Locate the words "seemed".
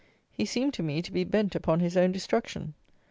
0.45-0.73